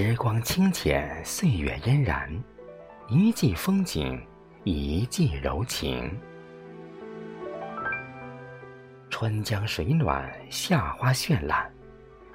[0.00, 2.30] 时光清浅，岁月嫣然，
[3.08, 4.24] 一季风景，
[4.62, 6.08] 一季柔情。
[9.10, 11.68] 春江水暖，夏花绚烂，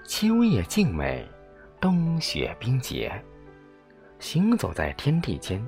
[0.06, 1.26] 秋叶静美，
[1.80, 3.10] 冬雪冰洁。
[4.20, 5.66] 行走在天地间，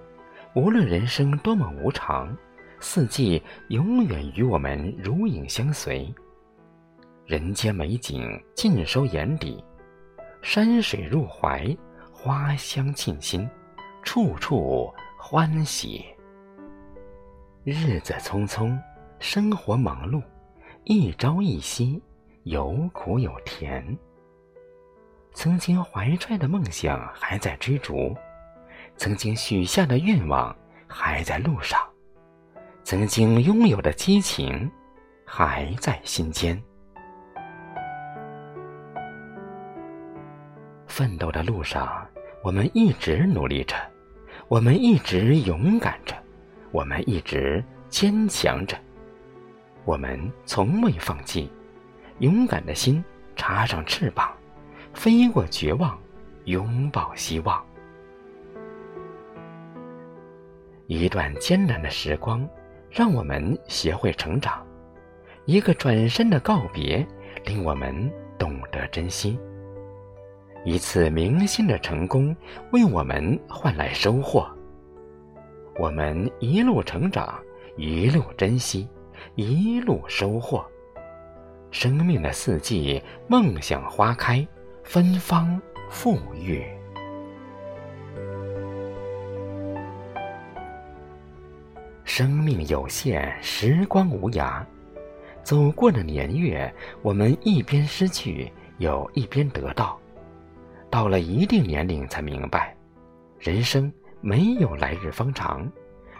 [0.53, 2.35] 无论人生多么无常，
[2.81, 6.13] 四季永远与我们如影相随。
[7.25, 9.63] 人间美景尽收眼底，
[10.41, 11.65] 山水入怀，
[12.25, 13.47] 花香沁心，
[14.01, 16.03] 处处欢喜。
[17.63, 18.75] 日子匆匆，
[19.19, 20.23] 生活忙碌。
[20.85, 22.01] 一朝一夕，
[22.41, 23.95] 有苦有甜。
[25.33, 28.17] 曾经怀揣的梦想还在追逐，
[28.97, 30.57] 曾经许下的愿望
[30.87, 31.79] 还在路上，
[32.83, 34.67] 曾经拥有的激情
[35.23, 36.59] 还在心间。
[40.87, 42.07] 奋斗的路上，
[42.45, 43.75] 我们一直努力着，
[44.47, 46.15] 我们一直勇敢着，
[46.71, 48.77] 我们一直坚强着。
[49.83, 51.49] 我们从未放弃，
[52.19, 53.03] 勇敢的心
[53.35, 54.31] 插上翅膀，
[54.93, 55.99] 飞过绝望，
[56.43, 57.65] 拥抱希望。
[60.85, 62.47] 一段艰难的时光，
[62.91, 64.63] 让我们学会成长；
[65.45, 67.03] 一个转身的告别，
[67.43, 68.07] 令我们
[68.37, 69.35] 懂得珍惜；
[70.65, 72.35] 一次明心的成功，
[72.71, 74.49] 为我们换来收获。
[75.77, 77.39] 我们一路成长，
[77.77, 78.87] 一路珍惜。
[79.35, 80.65] 一路收获，
[81.71, 84.45] 生命的四季，梦想花开，
[84.83, 86.63] 芬芳馥郁。
[92.03, 94.63] 生命有限，时光无涯，
[95.43, 99.99] 走过的年月，我们一边失去，又一边得到。
[100.95, 102.73] 到了一定年龄，才明白，
[103.37, 103.91] 人生
[104.21, 105.69] 没有来日方长，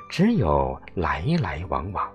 [0.10, 2.12] 只有来来往往。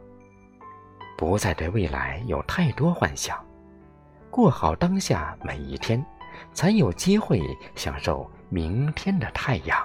[1.16, 3.42] 不再对未来有太多幻想，
[4.30, 6.04] 过好当下每一天，
[6.52, 7.40] 才有机会
[7.74, 9.78] 享受明天的太阳。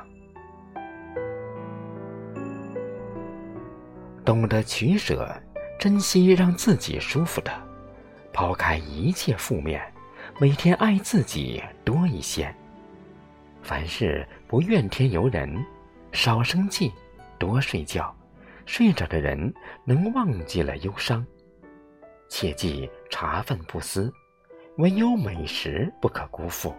[4.25, 5.33] 懂得取舍，
[5.79, 7.53] 珍惜让自己舒服的，
[8.33, 9.81] 抛开一切负面，
[10.41, 12.53] 每天爱自己多一些。
[13.65, 15.65] 凡事不怨天尤人，
[16.11, 16.93] 少生气，
[17.39, 18.15] 多睡觉。
[18.67, 19.51] 睡着的人
[19.83, 21.25] 能忘记了忧伤，
[22.29, 24.13] 切记茶饭不思，
[24.77, 26.75] 唯有美食不可辜负。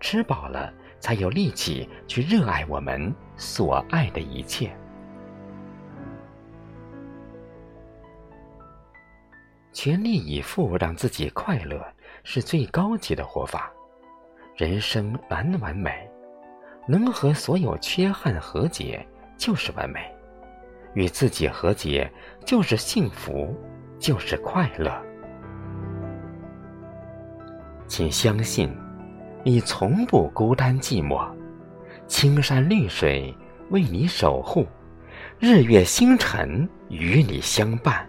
[0.00, 4.70] 吃饱了才有力气去热爱我们所爱的一切。
[9.72, 11.82] 全力以赴让自己快乐
[12.22, 13.72] 是最高级的活法。
[14.62, 15.90] 人生难完美，
[16.86, 19.04] 能和所有缺憾和解
[19.36, 19.98] 就是完美。
[20.94, 22.08] 与自己和解，
[22.46, 23.56] 就是幸福，
[23.98, 25.02] 就是快乐。
[27.88, 28.72] 请相信，
[29.42, 31.28] 你从不孤单寂寞。
[32.06, 33.36] 青山绿水
[33.70, 34.64] 为你守护，
[35.40, 38.08] 日月星辰与你相伴，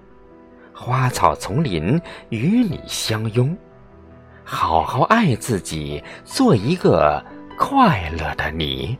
[0.72, 2.00] 花草丛林
[2.30, 3.58] 与你相拥。
[4.54, 7.22] 好好爱自己，做一个
[7.58, 8.96] 快乐的你。